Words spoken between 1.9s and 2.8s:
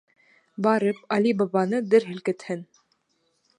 дер һелкетһен.